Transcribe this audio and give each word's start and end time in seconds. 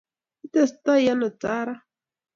Itestai 0.45 1.05
ano 1.11 1.27
tai 1.41 1.61
ra? 1.67 1.75